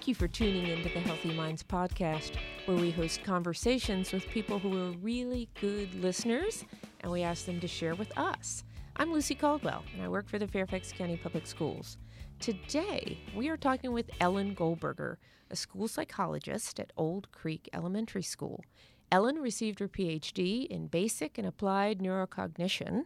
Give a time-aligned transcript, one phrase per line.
[0.00, 4.58] Thank you for tuning into the Healthy Minds podcast, where we host conversations with people
[4.58, 6.64] who are really good listeners
[7.00, 8.64] and we ask them to share with us.
[8.96, 11.98] I'm Lucy Caldwell, and I work for the Fairfax County Public Schools.
[12.38, 15.18] Today, we are talking with Ellen Goldberger,
[15.50, 18.64] a school psychologist at Olde Creek Elementary School.
[19.12, 23.02] Ellen received her PhD in basic and applied neurocognition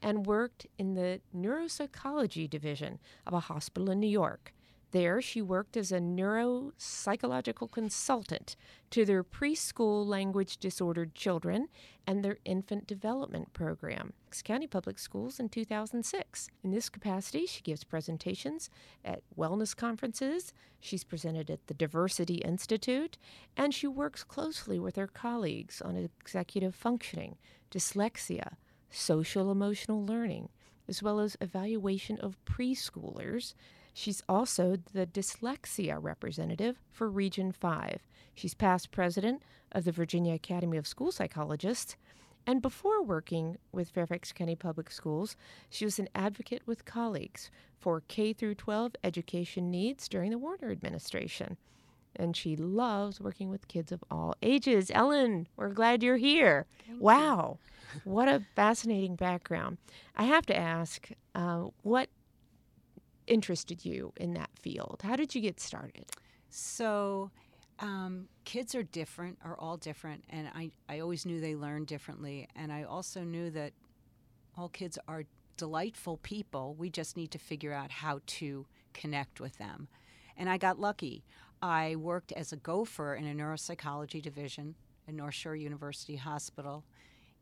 [0.00, 4.52] and worked in the neuropsychology division of a hospital in New York.
[4.92, 8.56] There, she worked as a neuropsychological consultant
[8.90, 11.68] to their preschool language disordered children
[12.06, 14.12] and their infant development program,
[14.44, 16.48] County Public Schools, in 2006.
[16.62, 18.70] In this capacity, she gives presentations
[19.04, 23.18] at wellness conferences, she's presented at the Diversity Institute,
[23.56, 27.36] and she works closely with her colleagues on executive functioning,
[27.70, 28.54] dyslexia,
[28.90, 30.48] social emotional learning,
[30.88, 33.54] as well as evaluation of preschoolers
[33.98, 38.02] She's also the dyslexia representative for Region 5.
[38.34, 41.96] She's past president of the Virginia Academy of School Psychologists.
[42.46, 45.34] And before working with Fairfax County Public Schools,
[45.70, 50.70] she was an advocate with colleagues for K through 12 education needs during the Warner
[50.70, 51.56] administration.
[52.14, 54.90] And she loves working with kids of all ages.
[54.92, 56.66] Ellen, we're glad you're here.
[56.86, 57.56] Thank wow,
[57.94, 58.00] you.
[58.12, 59.78] what a fascinating background.
[60.14, 62.10] I have to ask, uh, what
[63.26, 65.00] interested you in that field?
[65.02, 66.06] How did you get started?
[66.50, 67.30] So,
[67.78, 72.48] um, kids are different, are all different, and I, I always knew they learned differently.
[72.56, 73.72] And I also knew that
[74.56, 75.24] all kids are
[75.56, 76.74] delightful people.
[76.78, 79.88] We just need to figure out how to connect with them.
[80.36, 81.24] And I got lucky.
[81.62, 84.74] I worked as a gopher in a neuropsychology division
[85.08, 86.84] at North Shore University Hospital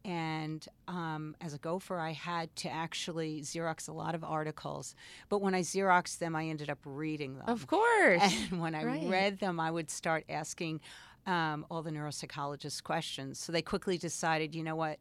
[0.05, 4.95] and um, as a gopher, I had to actually Xerox a lot of articles.
[5.31, 7.49] But when I Xeroxed them, I ended up reading them.
[7.49, 8.23] Of course.
[8.51, 9.09] And when I right.
[9.09, 10.81] read them, I would start asking
[11.27, 13.39] um, all the neuropsychologists questions.
[13.39, 14.99] So they quickly decided, you know what,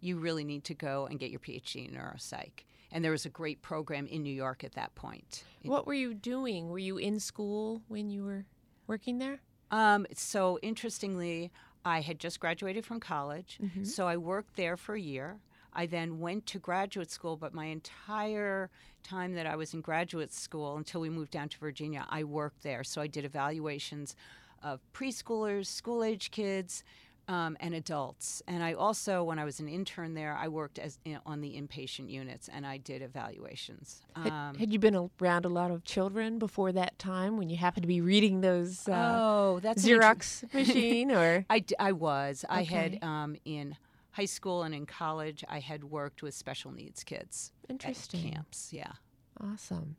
[0.00, 2.64] you really need to go and get your PhD in neuropsych.
[2.92, 5.44] And there was a great program in New York at that point.
[5.62, 6.70] What were you doing?
[6.70, 8.46] Were you in school when you were
[8.86, 9.40] working there?
[9.70, 11.50] Um, so interestingly,
[11.86, 13.84] I had just graduated from college, mm-hmm.
[13.84, 15.38] so I worked there for a year.
[15.72, 18.70] I then went to graduate school, but my entire
[19.04, 22.64] time that I was in graduate school until we moved down to Virginia, I worked
[22.64, 22.82] there.
[22.82, 24.16] So I did evaluations
[24.64, 26.82] of preschoolers, school age kids,
[27.28, 28.42] um, and adults.
[28.46, 31.60] And I also, when I was an intern there, I worked as in, on the
[31.60, 34.02] inpatient units and I did evaluations.
[34.14, 37.56] Um, had, had, you been around a lot of children before that time when you
[37.56, 38.88] happened to be reading those?
[38.88, 42.44] Uh, oh, that's Xerox machine, or I, I was.
[42.44, 42.60] Okay.
[42.60, 43.76] I had um, in
[44.12, 47.52] high school and in college, I had worked with special needs kids.
[47.68, 48.72] Interesting camps.
[48.72, 48.92] Yeah.
[49.40, 49.96] Awesome.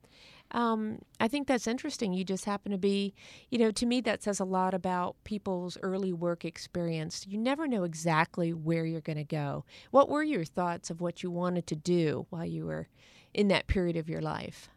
[0.51, 2.13] Um, I think that's interesting.
[2.13, 3.13] You just happen to be,
[3.49, 7.25] you know, to me, that says a lot about people's early work experience.
[7.27, 9.65] You never know exactly where you're going to go.
[9.91, 12.87] What were your thoughts of what you wanted to do while you were
[13.33, 14.69] in that period of your life?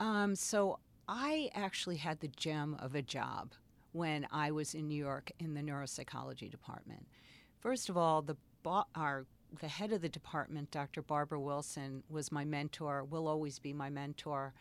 [0.00, 3.52] Um, so I actually had the gem of a job
[3.92, 7.06] when I was in New York in the neuropsychology department.
[7.60, 8.36] First of all, the
[8.94, 9.26] our
[9.60, 11.02] the head of the department, Dr.
[11.02, 14.54] Barbara Wilson, was my mentor, will always be my mentor.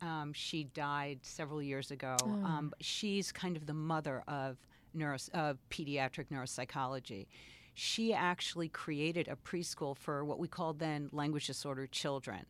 [0.00, 2.16] Um, she died several years ago.
[2.22, 2.26] Oh.
[2.26, 4.56] Um, she's kind of the mother of
[4.94, 7.26] neuro, uh, pediatric neuropsychology.
[7.74, 12.46] She actually created a preschool for what we called then language disorder children.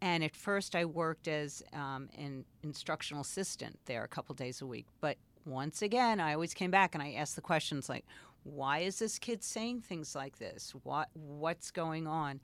[0.00, 4.66] And at first, I worked as um, an instructional assistant there a couple days a
[4.66, 4.86] week.
[5.00, 5.16] But
[5.46, 8.04] once again, I always came back and I asked the questions like,
[8.44, 10.72] why is this kid saying things like this?
[10.82, 12.40] What what's going on?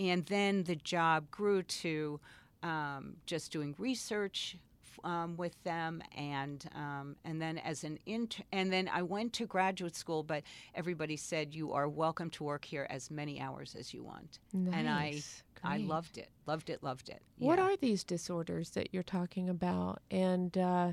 [0.00, 2.20] And then the job grew to
[2.62, 4.56] um, just doing research
[5.04, 9.46] um, with them, and um, and then as an intern, and then I went to
[9.46, 10.22] graduate school.
[10.22, 14.38] But everybody said you are welcome to work here as many hours as you want,
[14.52, 14.74] nice.
[14.74, 15.72] and I Great.
[15.72, 17.22] I loved it, loved it, loved it.
[17.38, 20.92] What are these disorders that you're talking about, and uh,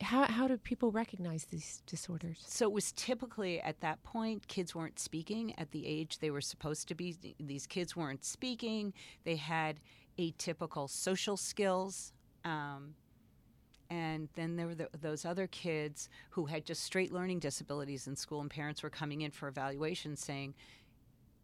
[0.00, 2.42] how, how do people recognize these disorders?
[2.46, 6.40] So it was typically at that point, kids weren't speaking at the age they were
[6.40, 7.16] supposed to be.
[7.38, 8.92] These kids weren't speaking.
[9.24, 9.80] They had
[10.18, 12.12] atypical social skills.
[12.44, 12.94] Um,
[13.90, 18.16] and then there were the, those other kids who had just straight learning disabilities in
[18.16, 20.54] school, and parents were coming in for evaluation saying,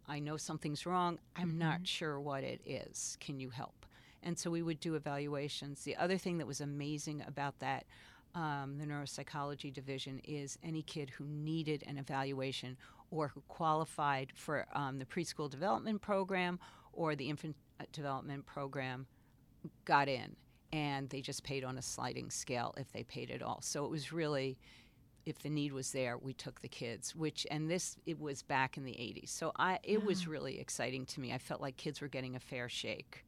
[0.08, 1.19] I know something's wrong.
[1.37, 1.58] I'm mm-hmm.
[1.58, 3.17] not sure what it is.
[3.20, 3.87] Can you help?
[4.23, 5.82] And so we would do evaluations.
[5.82, 7.85] The other thing that was amazing about that
[8.35, 12.77] um, the neuropsychology division is any kid who needed an evaluation
[13.11, 16.59] or who qualified for um, the preschool development program
[16.93, 19.06] or the infant uh, development program
[19.85, 20.37] got in.
[20.73, 23.61] and they just paid on a sliding scale if they paid at all.
[23.62, 24.59] So it was really
[25.27, 27.15] if the need was there, we took the kids.
[27.15, 31.05] Which and this it was back in the '80s, so I it was really exciting
[31.06, 31.32] to me.
[31.32, 33.25] I felt like kids were getting a fair shake.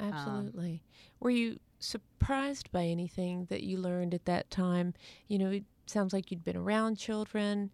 [0.00, 0.82] Absolutely.
[1.20, 4.94] Were you surprised by anything that you learned at that time?
[5.28, 7.70] You know, it sounds like you'd been around children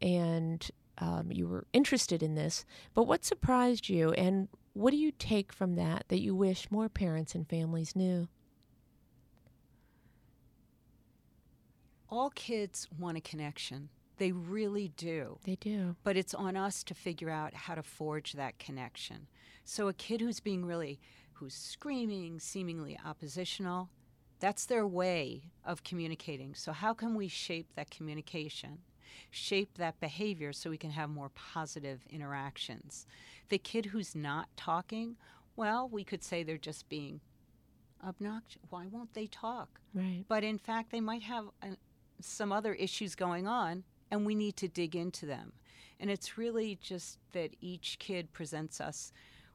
[0.00, 0.68] and
[0.98, 2.64] um, you were interested in this,
[2.94, 6.88] but what surprised you and what do you take from that that you wish more
[6.88, 8.28] parents and families knew?
[12.10, 13.88] All kids want a connection.
[14.18, 15.38] They really do.
[15.44, 15.96] They do.
[16.04, 19.26] but it's on us to figure out how to forge that connection.
[19.64, 21.00] So a kid who's being really
[21.34, 23.90] who's screaming, seemingly oppositional,
[24.40, 26.54] that's their way of communicating.
[26.54, 28.78] So how can we shape that communication?
[29.30, 33.06] Shape that behavior so we can have more positive interactions.
[33.48, 35.16] The kid who's not talking,
[35.56, 37.20] well, we could say they're just being
[38.06, 38.60] obnoxious.
[38.70, 39.80] Why won't they talk?
[39.94, 40.24] Right.
[40.28, 41.76] but in fact they might have uh
[42.20, 45.52] some other issues going on and we need to dig into them
[46.00, 49.12] and it's really just that each kid presents us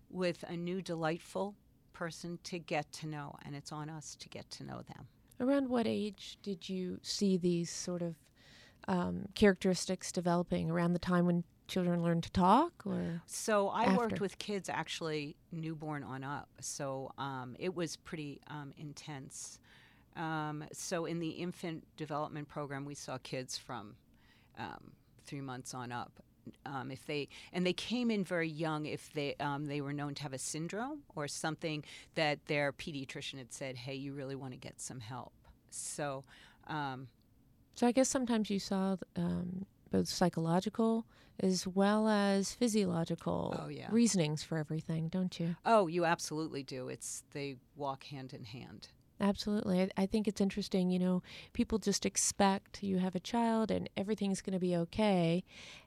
[0.09, 1.55] with a new delightful
[1.99, 5.05] person to get to know and it's on us to get to know them.
[5.41, 8.15] Around what age did you see these sort of
[8.87, 10.71] um, characteristics developing?
[10.71, 15.35] Around the time when children learn to talk, or so i worked with kids actually
[15.51, 19.59] newborn on up so um, it was pretty um, intense.
[20.15, 23.95] Um, so in the infant development program we saw kids from
[24.57, 24.93] um,
[25.25, 26.23] three months on up
[26.65, 30.13] um, if they and they came in very young if they um, they were known
[30.15, 31.83] to have a syndrome or something
[32.15, 35.33] that their pediatrician had said hey you really want to get some help
[35.69, 36.23] so
[36.67, 37.07] um,
[37.75, 41.05] so I guess sometimes you saw um, both psychological
[41.41, 43.87] as well as physiological Oh, yeah.
[43.89, 45.55] reasonings for everything, don't you?
[45.65, 48.89] oh you absolutely do it's they walk hand in hand
[49.21, 49.81] Absolutely.
[49.81, 50.89] I, I think it's interesting.
[50.89, 51.23] You know,
[51.53, 55.43] people just expect you have a child and everything's going to be okay,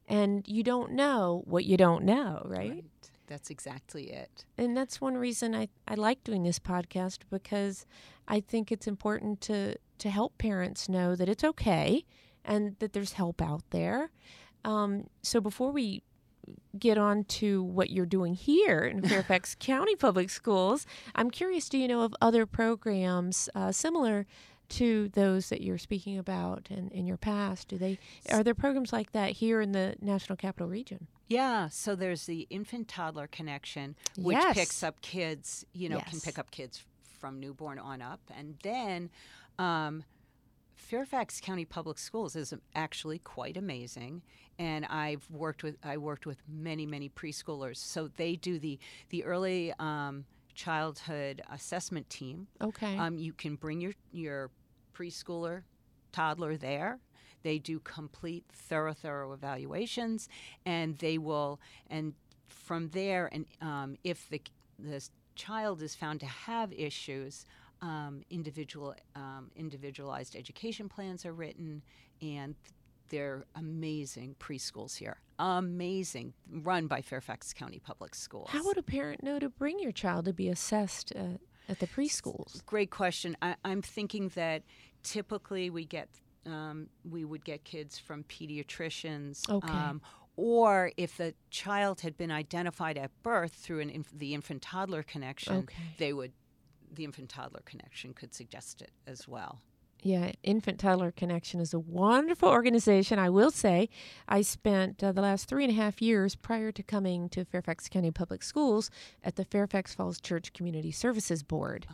[0.08, 2.84] and you don't know what you don't know, right?
[3.32, 7.86] that's exactly it And that's one reason I, I like doing this podcast because
[8.28, 12.04] I think it's important to, to help parents know that it's okay
[12.44, 14.10] and that there's help out there.
[14.66, 16.02] Um, so before we
[16.78, 21.78] get on to what you're doing here in Fairfax County Public Schools, I'm curious do
[21.78, 24.26] you know of other programs uh, similar
[24.70, 27.68] to those that you're speaking about in, in your past?
[27.68, 27.98] Do they
[28.30, 31.06] are there programs like that here in the National Capital Region?
[31.28, 34.54] Yeah, so there's the infant toddler connection, which Yes.
[34.54, 36.82] picks up kids, you know, can pick up kids
[37.20, 38.20] from newborn on up.
[38.36, 39.08] And then
[39.58, 40.04] um,
[40.82, 44.22] Fairfax County Public Schools is actually quite amazing.
[44.58, 49.24] And I've worked with I worked with many many preschoolers, so they do the the
[49.24, 50.24] early um,
[50.54, 52.46] childhood assessment team.
[52.60, 52.98] Okay.
[52.98, 54.50] Um, you can bring your your
[54.94, 55.62] preschooler,
[56.12, 56.98] toddler there.
[57.42, 60.28] They do complete, thorough, thorough evaluations,
[60.64, 61.60] and they will.
[61.88, 62.14] And
[62.48, 64.42] from there, and um, if the
[64.78, 67.46] the child is found to have issues,
[67.82, 71.82] um, individual um, individualized education plans are written,
[72.22, 72.54] and
[73.08, 75.18] they're amazing preschools here.
[75.38, 78.48] Amazing, run by Fairfax County Public Schools.
[78.50, 81.38] How would a parent know to bring your child to be assessed uh,
[81.68, 82.64] at the preschools?
[82.64, 83.36] Great question.
[83.42, 84.62] I, I'm thinking that
[85.02, 86.08] typically we get
[86.46, 89.48] um, we would get kids from pediatricians.
[89.48, 89.68] Okay.
[89.68, 90.00] Um,
[90.36, 95.02] or if the child had been identified at birth through an inf- the infant toddler
[95.02, 95.82] connection, Okay.
[95.98, 96.32] they would
[96.92, 99.60] the infant toddler connection could suggest it as well.
[100.04, 103.20] Yeah, Infant Toddler Connection is a wonderful organization.
[103.20, 103.88] I will say,
[104.26, 107.88] I spent uh, the last three and a half years prior to coming to Fairfax
[107.88, 108.90] County Public Schools
[109.22, 111.86] at the Fairfax Falls Church Community Services Board.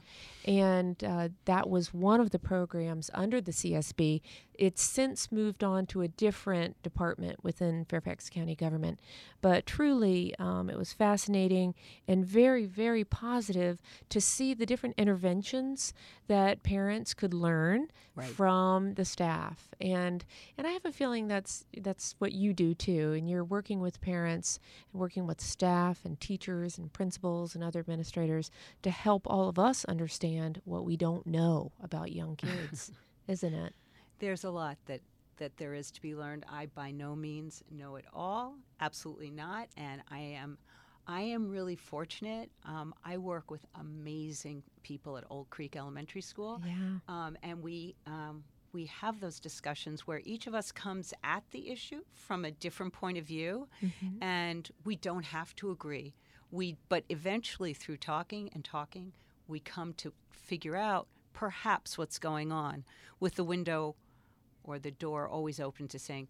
[0.47, 4.23] And uh, that was one of the programs under the CSB.
[4.59, 8.99] It's since moved on to a different department within Fairfax County government.
[9.41, 11.77] But truly, um, it was fascinating
[12.09, 15.95] and very, very positive to see the different interventions
[16.27, 18.29] that parents could learn Right.
[18.29, 19.69] from the staff.
[19.81, 20.25] And
[20.57, 23.12] and I have a feeling that's that's what you do too.
[23.12, 24.59] And you're working with parents
[24.93, 28.50] and working with staff and teachers and principals and other administrators
[28.83, 32.91] to help all of us understand what we don't know about young kids,
[33.29, 33.73] isn't it?
[34.18, 35.00] There's a lot that
[35.37, 36.44] that there is to be learned.
[36.50, 38.56] I by no means know it all.
[38.80, 39.68] Absolutely not.
[39.76, 40.58] And I am
[41.06, 42.50] I am really fortunate.
[42.66, 46.60] Um, I work with amazing people at Olde Creek Elementary School.
[46.66, 46.75] Yeah.
[47.08, 51.70] um, and we um, we have those discussions where each of us comes at the
[51.70, 54.22] issue from a different point of view, Mm-hmm.
[54.22, 56.14] and we don't have to agree.
[56.50, 59.12] We but eventually through talking and talking,
[59.46, 62.84] we come to figure out perhaps what's going on
[63.20, 63.94] with the window
[64.68, 66.28] or the door always open to saying,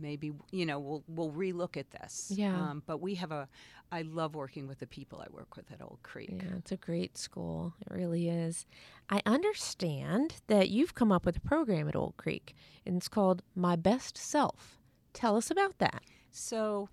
[0.00, 2.32] maybe you know we'll we'll relook at this.
[2.34, 2.54] Yeah.
[2.54, 3.48] Um, but we have a.
[3.90, 6.30] I love working with the people I work with at Olde Creek.
[6.30, 7.72] Yeah, it's a great school.
[7.80, 8.66] It really is.
[9.08, 13.42] I understand that you've come up with a program at Olde Creek, and it's called
[13.54, 14.78] My Best Self.
[15.14, 16.02] Tell us about that.
[16.30, 16.90] So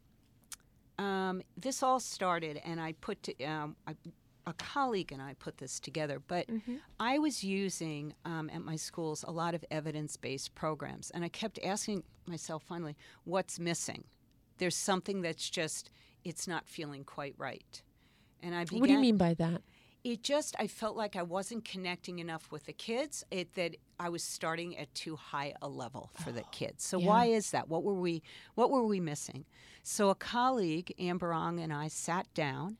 [0.97, 3.95] um, this all started, and I put to, um, I,
[4.47, 6.21] a colleague and I put this together.
[6.25, 6.47] But
[6.99, 11.59] I was using um, at my schools a lot of evidence-based programs, and I kept
[11.63, 14.03] asking myself finally, what's missing?
[14.57, 15.89] There's something that's just
[16.23, 17.81] it's not feeling quite right.
[18.41, 19.61] And I began, What do you mean by that?
[20.05, 23.25] it just I felt like I wasn't connecting enough with the kids.
[23.31, 26.85] It that I was starting at too high a level for the kids.
[26.85, 27.07] So yeah.
[27.07, 27.67] why is that?
[27.69, 28.21] What were we
[28.53, 29.45] what were we missing?
[29.81, 32.77] So a colleague, Amber Ong, and I sat down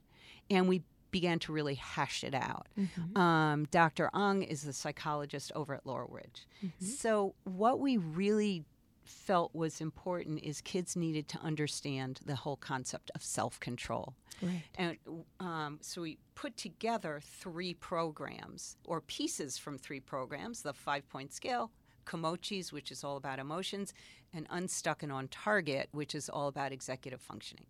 [0.52, 0.84] and we
[1.16, 2.68] began to really hash it out.
[3.16, 4.10] Um, Dr.
[4.14, 6.46] Ong is the psychologist over at Laurel Ridge.
[6.82, 8.66] So what we really
[9.06, 14.14] felt was important is kids needed to understand the whole concept of self-control.
[14.42, 14.64] Right.
[14.78, 14.98] And
[15.40, 21.32] um, so we put together three programs or pieces from three programs the five point
[21.34, 21.72] scale,
[22.06, 23.94] Kimochis, which is all about emotions,
[24.34, 27.68] and Unstuck and On Target, which is all about executive functioning.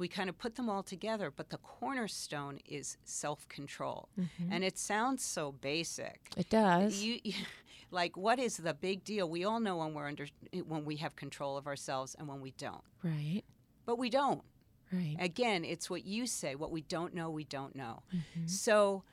[0.00, 4.08] We kind of put them all together, but the cornerstone is self control.
[4.50, 6.30] And it sounds so basic.
[6.38, 7.02] It does.
[7.02, 7.34] You, you,
[7.90, 9.28] like, what is the big deal?
[9.28, 10.26] We all know when we're under,
[10.66, 12.82] when we have control of ourselves and when we don't.
[13.04, 13.42] right.
[13.84, 14.42] But we don't.
[14.92, 15.16] Right.
[15.20, 16.54] Again, it's what you say.
[16.54, 18.02] What we don't know, we don't know.
[18.46, 19.04] So,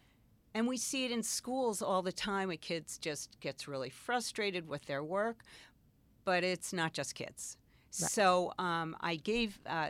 [0.53, 2.49] and we see it in schools all the time.
[2.49, 5.43] A kids just gets really frustrated with their work,
[6.25, 7.57] but it's not just kids.
[7.89, 9.89] So, um, I gave uh,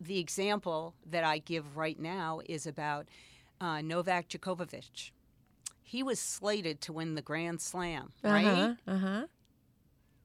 [0.00, 3.06] the example that I give right now is about
[3.60, 5.10] uh, Novak Djokovic.
[5.82, 8.46] He was slated to win the Grand Slam, right?
[8.46, 8.74] Uh-huh.
[8.86, 9.26] Uh-huh.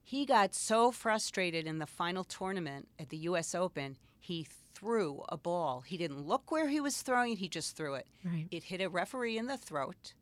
[0.04, 3.56] He got so frustrated in the final tournament at the U.S.
[3.56, 5.82] Open, he threw a ball.
[5.82, 8.08] He didn't look where he was throwing it, he just threw it.
[8.24, 8.48] Right.
[8.52, 10.14] It hit a referee in the throat.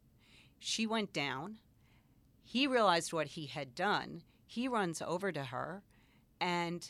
[0.59, 1.57] She went down.
[2.45, 4.21] He realized what he had done.
[4.45, 5.83] He runs over to her,
[6.39, 6.89] and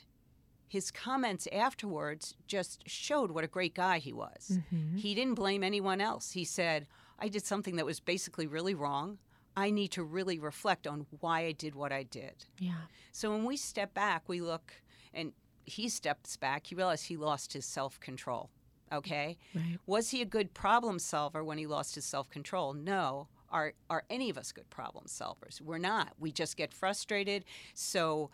[0.74, 4.54] his comments afterwards just showed what a great guy he was.
[4.54, 4.98] Mm-hmm.
[4.98, 6.32] He didn't blame anyone else.
[6.32, 6.88] He said,
[7.20, 9.20] I did something that was basically really wrong.
[9.56, 12.46] I need to really reflect on why I did what I did.
[12.58, 12.88] Yeah.
[13.12, 14.74] So when we step back, we look,
[15.14, 18.50] and he steps back, he realized he lost his self control.
[18.92, 19.38] Okay?
[19.54, 19.78] Right.
[19.86, 22.74] Was he a good problem solver when he lost his self control?
[22.74, 23.28] No.
[23.52, 25.62] Are, are any of us good problem solvers?
[25.62, 26.14] We're not.
[26.18, 27.46] We just get frustrated.
[27.76, 28.32] So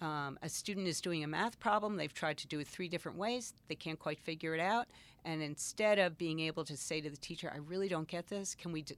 [0.00, 1.96] um, a student is doing a math problem.
[1.96, 3.54] They've tried to do it three different ways.
[3.68, 4.86] They can't quite figure it out.
[5.24, 8.54] And instead of being able to say to the teacher, I really don't get this,
[8.54, 8.96] can we d-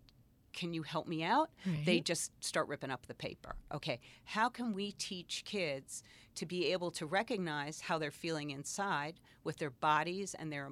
[0.52, 1.48] can you help me out?
[1.86, 3.56] They just start ripping up the paper.
[3.72, 6.02] Okay, how can we teach kids
[6.34, 10.70] to be able to recognize how they're feeling inside with their bodies and their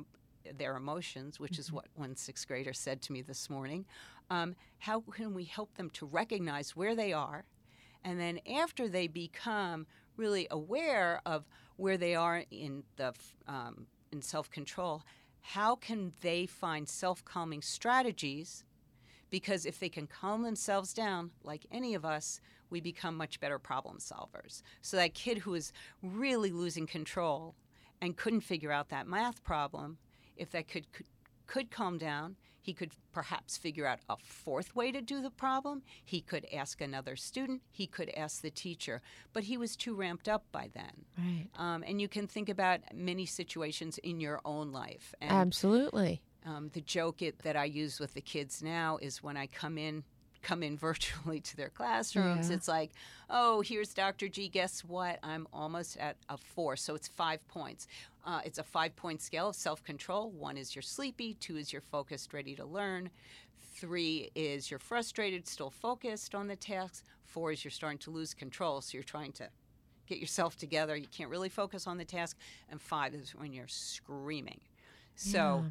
[0.56, 3.84] their emotions, which is what one sixth grader said to me this morning.
[4.30, 7.44] Um, how can we help them to recognize where they are,
[8.04, 9.86] and then after they become
[10.16, 13.14] really aware of where they are in the
[13.46, 15.02] um, in self control,
[15.40, 18.64] how can they find self calming strategies
[19.30, 23.58] because if they can calm themselves down, like any of us, we become much better
[23.58, 24.62] problem solvers.
[24.82, 27.54] So that kid who is really losing control
[28.00, 29.98] and couldn't figure out that math problem,
[30.36, 30.86] if that could,
[31.46, 35.82] could calm down, he could perhaps figure out a fourth way to do the problem.
[36.04, 37.62] He could ask another student.
[37.70, 39.00] He could ask the teacher.
[39.32, 41.04] But he was too ramped up by then.
[41.18, 41.46] Right.
[41.58, 45.14] Um, and you can think about many situations in your own life.
[45.20, 46.22] And Absolutely.
[46.44, 49.78] um, the joke it, that I use with the kids now is when I come
[49.78, 50.04] in
[50.42, 52.56] come in virtually to their classrooms, Yeah.
[52.56, 52.92] it's like,
[53.28, 54.26] oh, here's Dr.
[54.26, 54.48] G.
[54.48, 55.18] Guess what?
[55.22, 57.86] I'm almost at a four, so it's five points.
[58.24, 60.30] Uh, it's a five point scale of self control.
[60.30, 63.10] One is you're sleepy, two is you're focused, ready to learn,
[63.74, 68.34] three is you're frustrated, still focused on the tasks, four is you're starting to lose
[68.34, 69.48] control, so you're trying to
[70.06, 70.96] get yourself together.
[70.96, 72.36] You can't really focus on the task,
[72.70, 74.60] and five is when you're screaming.
[75.16, 75.64] So.
[75.64, 75.70] Yeah.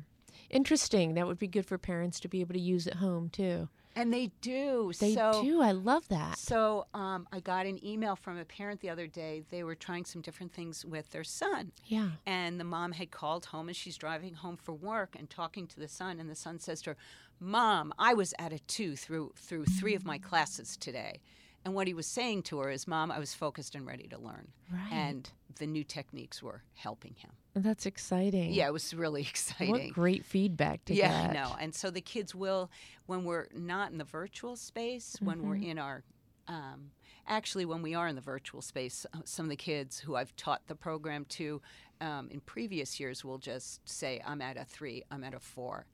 [0.52, 1.16] Interesting.
[1.16, 3.68] That would be good for parents to be able to use at home too.
[3.96, 4.92] And they do.
[5.00, 5.62] They so, do.
[5.62, 6.38] I love that.
[6.38, 9.44] So um, I got an email from a parent the other day.
[9.50, 11.72] They were trying some different things with their son.
[11.86, 12.10] Yeah.
[12.26, 15.80] And the mom had called home and she's driving home for work and talking to
[15.80, 16.20] the son.
[16.20, 16.98] And the son says to her,
[17.40, 21.22] Mom, I was at a two through, through three of my classes today.
[21.66, 24.18] And what he was saying to her is, Mom, I was focused and ready to
[24.18, 24.48] learn.
[24.72, 24.92] Right.
[24.92, 27.32] And the new techniques were helping him.
[27.54, 28.54] That's exciting.
[28.54, 29.72] Yeah, it was really exciting.
[29.72, 31.02] What great feedback to get.
[31.02, 31.30] yeah, get.
[31.32, 31.56] I know.
[31.60, 32.72] And so the kids will,
[33.08, 35.64] when we're not in the virtual space, when we're Mm-hmm.
[35.72, 36.04] in our,
[36.48, 36.92] um,
[37.28, 40.34] actually, when we are in the virtual space, uh, some of the kids who I've
[40.38, 41.62] taught the program to
[42.00, 45.86] um, in previous years will just say, I'm at a three, I'm at a four.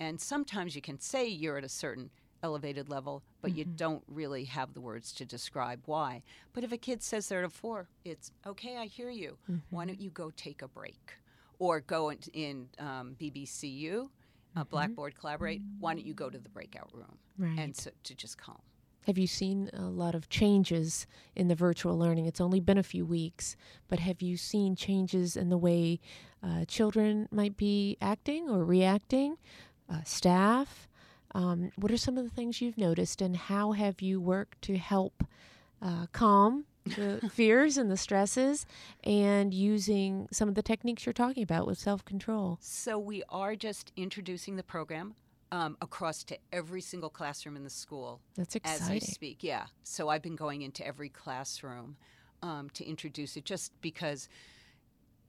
[0.00, 2.10] And sometimes you can say you're at a certain
[2.42, 6.22] elevated level, but you don't really have the words to describe why.
[6.52, 9.38] But if a kid says they're at a four, it's okay, I hear you.
[9.70, 11.14] Why don't you go take a break?
[11.58, 14.08] Or go in, in um, BBCU,
[14.56, 17.18] uh, Blackboard Collaborate, why don't you go to the breakout room?
[17.38, 17.58] Right.
[17.58, 18.60] And so to just calm.
[19.06, 22.26] Have you seen a lot of changes in the virtual learning?
[22.26, 23.56] It's only been a few weeks,
[23.88, 25.98] but have you seen changes in the way
[26.42, 29.38] uh, children might be acting or reacting,
[29.92, 30.88] uh, staff?
[31.34, 34.76] Um, what are some of the things you've noticed, and how have you worked to
[34.76, 35.24] help
[35.80, 38.66] uh, calm the fears and the stresses
[39.04, 42.58] and using some of the techniques you're talking about with self control?
[42.60, 45.14] So we are just introducing the program
[45.52, 48.82] um, across to every single classroom in the school That's exciting.
[48.82, 49.42] as I speak.
[49.42, 49.66] Yeah.
[49.84, 51.96] So I've been going into every classroom
[52.42, 54.28] um, to introduce it just because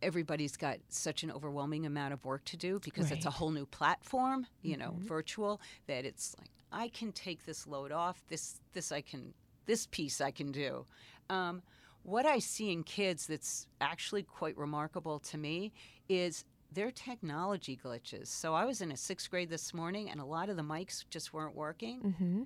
[0.03, 3.65] everybody's got such an overwhelming amount of work to do because it's a whole new
[3.65, 5.07] platform, you know, Mhm.
[5.07, 8.23] virtual that it's like I can take this load off.
[8.27, 9.33] This this I can
[9.65, 10.85] this piece I can do.
[11.29, 11.61] Um,
[12.03, 15.71] what I see in kids that's actually quite remarkable to me
[16.09, 18.27] is their technology glitches.
[18.27, 21.05] So I was in a sixth grade this morning, and a lot of the mics
[21.09, 22.43] just weren't working Mm-hmm.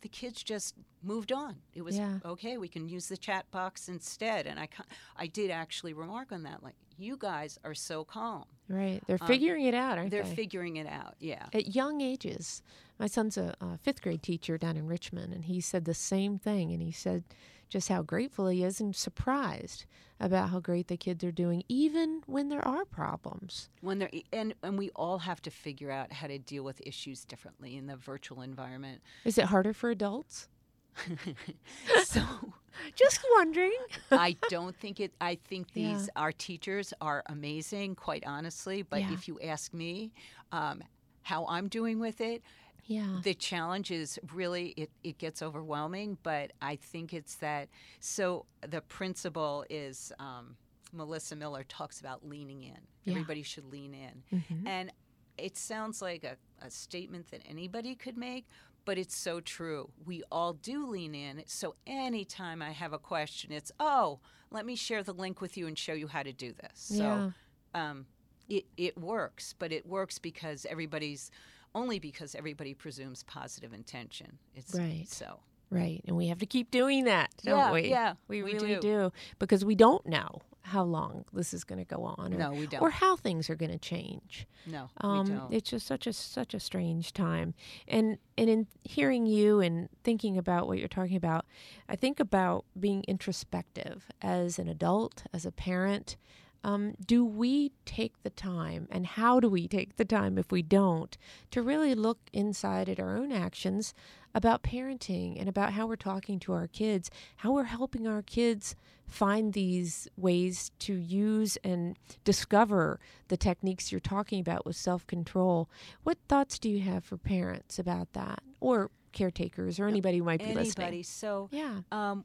[0.00, 1.56] The kids just moved on.
[1.74, 2.18] It was Yeah.
[2.24, 2.56] okay.
[2.58, 4.46] We can use the chat box instead.
[4.46, 4.68] And I,
[5.16, 6.62] I did actually remark on that.
[6.62, 8.44] Like you guys are so calm.
[8.68, 9.02] Right.
[9.06, 10.30] They're Um, figuring it out, aren't They're they?
[10.32, 11.14] Are figuring it out.
[11.18, 11.46] Yeah.
[11.52, 12.62] at young ages.
[12.98, 16.38] My son's a, a fifth grade teacher down in Richmond, and he said the same
[16.38, 16.72] thing.
[16.72, 17.24] And he said
[17.68, 19.84] just how grateful he is and surprised
[20.20, 23.68] about how great the kids are doing, even when there are problems.
[23.82, 27.24] When they're and and we all have to figure out how to deal with issues
[27.24, 29.00] differently in the virtual environment.
[29.24, 30.48] Is it harder for adults?
[32.04, 32.22] so
[32.94, 33.76] Just wondering.
[34.12, 35.12] I don't think it.
[35.20, 35.94] I think Yeah.
[35.94, 38.82] these our teachers are amazing, quite honestly.
[38.82, 39.12] But Yeah.
[39.14, 40.12] if you ask me,
[40.52, 40.82] um,
[41.22, 42.40] how I'm doing with it,
[42.86, 43.18] Yeah.
[43.24, 47.68] the challenge is really it, it gets overwhelming but i think it's that
[48.00, 50.56] so the principle is um,
[50.94, 53.10] melissa miller talks about leaning in Yeah.
[53.12, 54.66] everybody should lean in Mhm.
[54.66, 54.92] and
[55.36, 58.46] it sounds like a, a statement that anybody could make
[58.88, 63.52] but it's so true we all do lean in so anytime i have a question
[63.52, 64.18] it's oh
[64.50, 67.28] let me share the link with you and show you how to do this yeah.
[67.28, 67.32] so
[67.74, 68.06] um,
[68.48, 71.30] it, it works, but it works because everybody's
[71.74, 74.38] only because everybody presumes positive intention.
[74.54, 75.06] It's Right.
[75.08, 76.02] So Right.
[76.06, 77.88] And we have to keep doing that, don't Yeah, we?
[77.90, 78.80] yeah, We, we really do.
[78.80, 79.12] do.
[79.38, 82.66] Because we don't know how long this is going to go on or, no, we
[82.66, 82.80] don't.
[82.82, 84.46] or how things are going to change.
[84.66, 85.52] no, Um, we don't.
[85.52, 87.54] It's just such a such a strange time,
[87.86, 91.44] and and in hearing you and thinking about what you're talking about,
[91.88, 96.16] I think about being introspective as an adult, as a parent.
[96.64, 100.62] Um, do we take the time, and how do we take the time if we
[100.62, 101.16] don't,
[101.52, 103.94] to really look inside at our own actions
[104.34, 108.74] about parenting and about how we're talking to our kids, how we're helping our kids
[109.06, 115.68] find these ways to use and discover the techniques you're talking about with self control.
[116.02, 120.40] What thoughts do you have for parents about that, or caretakers, or anybody who might
[120.40, 120.64] be Anybody.
[120.66, 121.02] listening?
[121.04, 121.80] So Yeah.
[121.92, 122.24] um,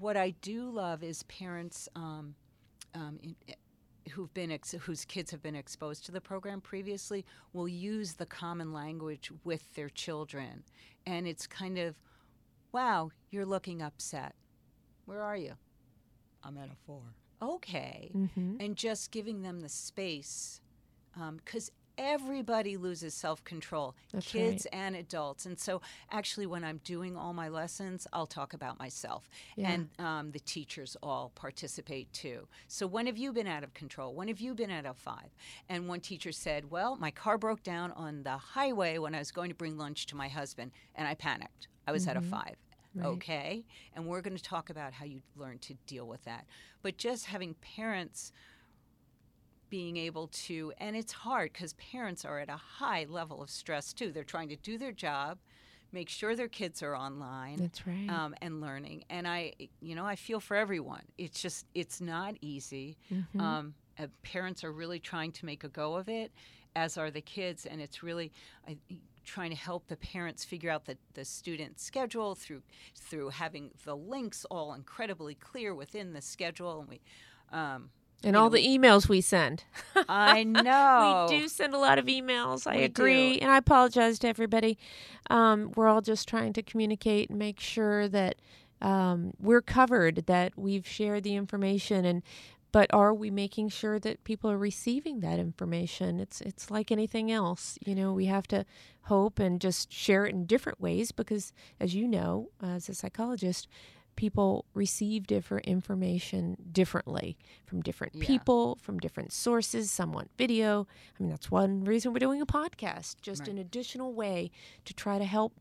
[0.00, 2.34] what I do love is parents um,
[2.94, 3.36] um, in,
[4.12, 8.26] who've been ex- whose kids have been exposed to the program previously will use the
[8.26, 10.62] common language with their children,
[11.06, 11.96] and it's kind of,
[12.72, 14.34] wow, you're looking upset.
[15.06, 15.54] Where are you?
[16.44, 17.02] I'm at a four.
[17.42, 18.56] Okay Mm-hmm.
[18.60, 20.60] and just giving them the space
[21.36, 25.46] because everybody loses self-control That's kids and adults.
[25.46, 25.80] And so
[26.10, 29.28] actually when i'm doing all my lessons i'll talk about myself.
[29.56, 29.70] Yeah.
[29.72, 32.46] and um, the teachers all participate too.
[32.68, 34.14] So when have you been out of control?
[34.14, 35.30] When have you been at a five?
[35.68, 39.30] And one teacher said well my car broke down on the highway when i was
[39.30, 41.68] going to bring lunch to my husband and i panicked.
[41.86, 42.30] I was at a Mhm.
[42.30, 42.56] five.
[42.94, 43.06] Right.
[43.08, 43.64] okay.
[43.94, 46.46] And we're going to talk about how you learn to deal with that.
[46.82, 48.32] But just having parents
[49.70, 53.92] being able to and it's hard because parents are at a high level of stress
[53.92, 55.38] too they're trying to do their job
[55.92, 58.08] make sure their kids are online That's right.
[58.10, 62.34] um, and learning and i you know i feel for everyone it's just it's not
[62.40, 63.40] easy Mhm.
[63.40, 66.30] um, uh, parents are really trying to make a go of it
[66.74, 68.30] as are the kids and it's really
[68.68, 68.76] I,
[69.24, 72.62] trying to help the parents figure out the, the student schedule through
[72.94, 77.00] through having the links all incredibly clear within the schedule and we
[77.52, 77.90] um,
[78.26, 79.64] And all know, the emails we send.
[80.08, 82.66] I know We do send a lot of emails.
[82.66, 83.34] I We agree.
[83.34, 83.42] do.
[83.42, 84.78] And I apologize to everybody.
[85.30, 88.36] Um, we're all just trying to communicate and make sure that
[88.82, 92.22] um, we're covered, that we've shared the information and
[92.72, 96.20] but are we making sure that people are receiving that information?
[96.20, 97.78] It's it's like anything else.
[97.86, 98.66] You know, we have to
[99.04, 103.66] hope and just share it in different ways because as you know, as a psychologist,
[104.16, 108.26] people receive different information differently from different Yeah.
[108.26, 109.90] people, from different sources.
[109.90, 110.86] Some want video.
[111.18, 113.50] I mean, that's one reason we're doing a podcast, just Right.
[113.50, 114.50] an additional way
[114.84, 115.52] to try to help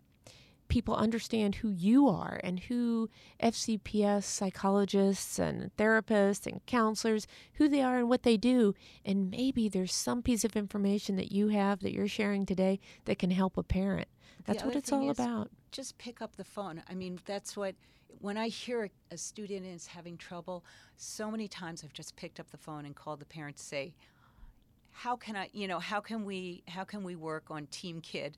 [0.68, 3.08] people understand who you are and who
[3.40, 8.74] FCPS psychologists and therapists and counselors, who they are and what they do.
[9.06, 13.20] And maybe there's some piece of information that you have that you're sharing today that
[13.20, 14.08] can help a parent.
[14.46, 15.52] That's what it's all about.
[15.72, 16.82] just pick up the phone.
[16.90, 17.76] I mean, that's what
[18.20, 20.64] when I hear a, a student is having trouble,
[20.98, 23.94] so many times I've just picked up the phone and called the parent to say,
[24.92, 28.38] "How can I, you know, how can we how can we work on Team Kid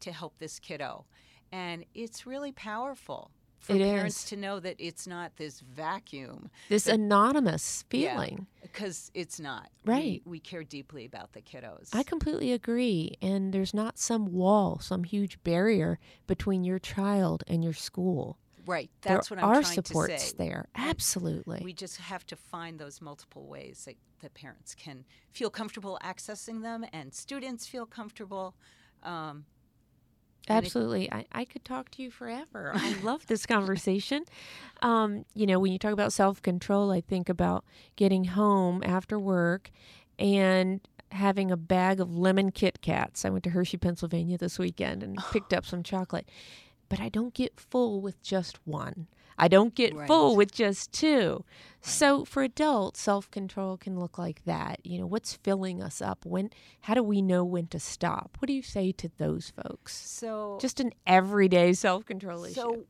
[0.00, 1.04] to help this kiddo?"
[1.52, 4.24] And it's really powerful for It parents is.
[4.30, 8.46] to know that it's not this vacuum This But- anonymous feeling.
[8.60, 9.70] because it's not.
[9.86, 10.20] Right.
[10.26, 11.94] We, we care deeply about the kiddos.
[11.94, 13.16] I completely agree.
[13.22, 18.38] And there's not some wall, some huge barrier between your child and your school.
[18.66, 18.90] Right.
[19.02, 20.34] That's there what I'm are trying supports to say.
[20.36, 20.68] there.
[20.74, 21.60] Absolutely.
[21.64, 26.62] We just have to find those multiple ways that, that parents can feel comfortable accessing
[26.62, 28.54] them and students feel comfortable.
[29.02, 29.44] Um,
[30.48, 31.10] Absolutely.
[31.10, 32.72] I, I could talk to you forever.
[32.74, 34.24] I love this conversation.
[34.82, 37.64] Um, you know, when you talk about self control, I think about
[37.96, 39.70] getting home after work
[40.18, 43.24] and having a bag of lemon Kit Kats.
[43.24, 46.28] I went to Hershey, Pennsylvania this weekend and picked up some chocolate.
[46.88, 49.06] But I don't get full with just one.
[49.36, 51.44] I don't get full with just two.
[51.80, 54.80] So for adults, self control can look like that.
[54.84, 56.24] You know, what's filling us up?
[56.24, 56.50] When
[56.82, 58.36] how do we know when to stop?
[58.38, 59.94] What do you say to those folks?
[59.94, 62.54] so, Just an everyday self control issue.
[62.54, 62.84] so,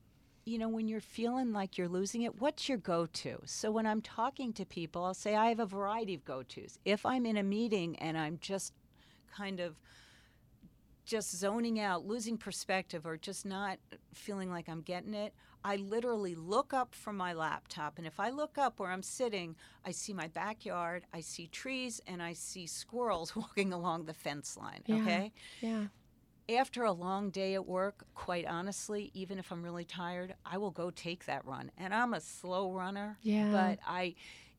[0.45, 3.39] you know, when you're feeling like you're losing it, what's your go to?
[3.47, 6.79] So, when I'm talking to people, I'll say I have a variety of go tos.
[6.85, 8.75] If I'm in a meeting and I'm just
[9.35, 9.77] kind of
[11.05, 13.79] just zoning out, losing perspective, or just not
[14.13, 17.97] feeling like I'm getting it, I literally look up from my laptop.
[17.97, 22.01] And if I look up where I'm sitting, I see my backyard, I see trees,
[22.07, 24.83] and I see squirrels walking along the fence line.
[24.87, 24.97] Yeah.
[24.97, 25.33] Okay.
[25.61, 25.85] yeah.
[26.47, 30.71] After a long day at work, quite honestly, even if I'm really tired, I will
[30.71, 31.71] go take that run.
[31.79, 33.17] And I'm a slow runner.
[33.23, 33.51] Yeah.
[33.51, 34.15] But I.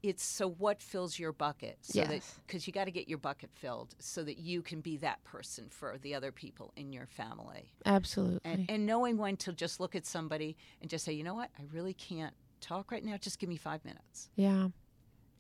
[0.10, 2.36] It's so what fills your bucket so that Yes.
[2.46, 5.66] because you got to get your bucket filled so that you can be that person
[5.70, 8.40] for the other people in your family Absolutely.
[8.46, 11.50] and, and knowing when to just look at somebody and just say, you know what,
[11.58, 13.18] I really can't talk right now.
[13.18, 14.30] Just give me five minutes.
[14.36, 14.68] yeah.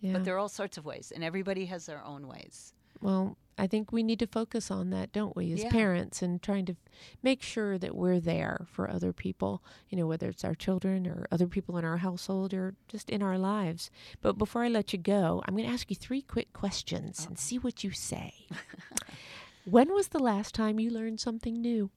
[0.02, 0.12] Yeah.
[0.14, 2.74] But there are all sorts of ways, and everybody has their own ways.
[3.02, 5.70] well, I think we need to focus on that, don't we, as Yeah.
[5.72, 6.76] parents, and trying to
[7.24, 11.26] make sure that we're there for other people, you know, whether it's our children or
[11.32, 13.90] other people in our household or just in our lives.
[14.22, 17.40] But before I let you go, I'm going to ask you three quick questions and
[17.40, 18.34] see what you say.
[19.66, 21.92] when was the last time you learned something new?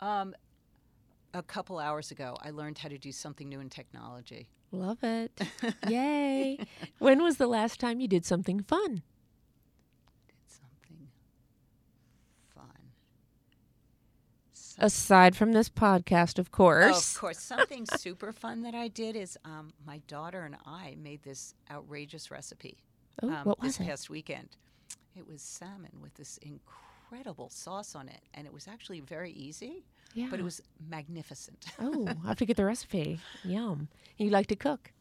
[0.00, 0.34] Um,
[1.34, 4.48] a couple hours ago, I learned how to do something new in technology.
[4.72, 5.38] Love it.
[5.88, 6.58] Yay.
[6.98, 9.02] when was the last time you did something fun?
[10.46, 11.08] Something
[12.54, 12.64] fun.
[14.52, 17.14] Some- Aside from this podcast, of Oh, course.
[17.14, 17.40] of course.
[17.40, 22.30] Something super fun that I did is um, my daughter and I made this outrageous
[22.30, 22.78] recipe
[23.22, 23.84] Oh, um, what this it?
[23.86, 24.50] past weekend.
[25.16, 29.84] It was salmon with this incredible sauce on it, and it was actually very easy,
[30.14, 30.28] Yeah.
[30.30, 31.66] but it was magnificent.
[31.80, 33.18] oh, I have to get the recipe.
[33.42, 33.88] Yum.
[34.16, 34.92] You like to cook?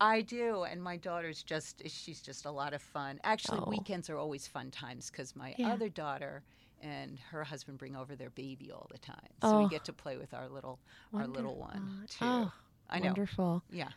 [0.00, 3.20] I do, and my daughter's just—she's just a lot of fun.
[3.22, 3.70] Actually, Oh.
[3.70, 5.72] weekends are always fun times because my Yeah.
[5.72, 6.42] other daughter
[6.82, 9.58] and her husband bring over their baby all the time, so Oh.
[9.58, 10.78] we get to play with our little
[11.14, 12.24] our little one too.
[12.24, 12.52] Oh,
[12.90, 13.06] I know.
[13.06, 13.62] Wonderful.
[13.70, 13.88] Yeah.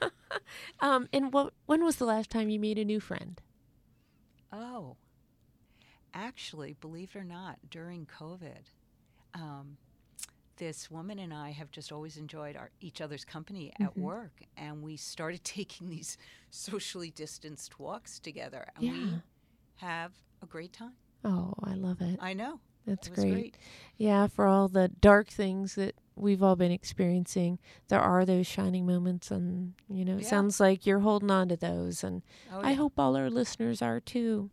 [0.80, 1.54] Um, and what?
[1.64, 3.40] When was the last time you made a new friend?
[4.52, 4.96] Oh,
[6.12, 8.66] actually, believe it or not, during COVID,
[9.34, 9.78] um,
[10.58, 14.02] this woman and I have just always enjoyed our, each other's company at Mhm.
[14.02, 16.16] work, and we started taking these
[16.50, 18.92] socially distanced walks together, and Yeah.
[18.92, 19.22] we
[19.76, 20.12] have
[20.42, 20.96] a great time.
[21.26, 22.18] Oh, I love it.
[22.22, 22.60] I know.
[22.86, 23.32] That's great.
[23.32, 23.56] great.
[23.96, 27.58] Yeah, for all the dark things that we've all been experiencing,
[27.88, 30.28] there are those shining moments, and you know, it Yeah.
[30.28, 33.98] sounds like you're holding on to those, and Oh, I hope all our listeners are
[34.00, 34.50] too.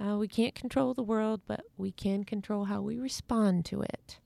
[0.00, 4.18] Uh, we can't control the world, but we can control how we respond to it.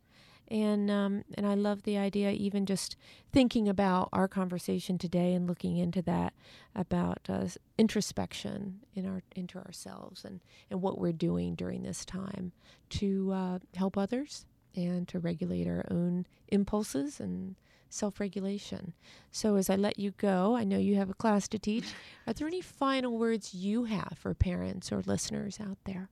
[0.53, 2.95] And um, and I love the idea, even just
[3.33, 6.35] thinking about our conversation today and looking into that
[6.75, 7.47] about uh,
[7.79, 12.53] introspection in our into ourselves and and what we're doing during this time
[12.91, 14.45] to uh, help others
[14.77, 17.57] and to regulate our own impulses and
[17.88, 18.93] self regulation.
[19.31, 21.95] So, as I let you go, I know you have a class to teach.
[22.27, 26.11] Are there any final words you have for parents or listeners out there?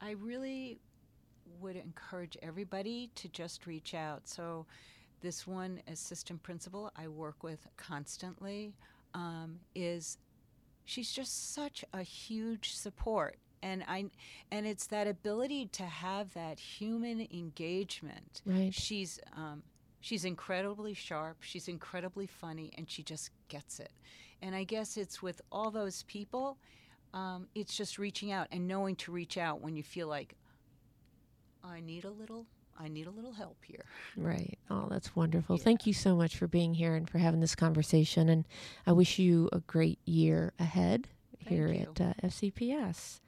[0.00, 0.78] I really
[1.60, 4.28] would encourage everybody to just reach out.
[4.28, 4.66] So,
[5.20, 8.74] this one assistant principal I work with constantly
[9.12, 10.16] um, is
[10.86, 14.06] she's just such a huge support and I
[14.50, 18.42] and it's that ability to have that human engagement.
[18.46, 18.72] Right.
[18.72, 19.62] She's um,
[20.00, 21.38] she's incredibly sharp.
[21.40, 23.92] She's incredibly funny, and she just gets it.
[24.42, 26.58] And I guess it's with all those people.
[27.12, 30.36] Um, it's just reaching out and knowing to reach out when you feel like
[31.64, 32.46] I need a little
[32.78, 33.84] I need a little help here.
[34.16, 34.58] Right.
[34.70, 35.56] Oh, that's wonderful.
[35.56, 35.64] Yeah.
[35.64, 38.30] Thank you so much for being here and for having this conversation.
[38.30, 38.46] And
[38.86, 41.08] I wish you a great year ahead
[41.44, 41.80] Thank here you.
[41.80, 43.20] at uh, FCPS.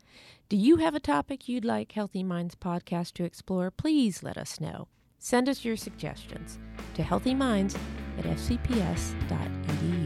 [0.48, 3.70] Do you have a topic you'd like Healthy Minds podcast to explore?
[3.70, 4.88] Please let us know.
[5.18, 6.58] Send us your suggestions
[6.94, 7.76] to healthyminds
[8.18, 10.01] at fcps.edu.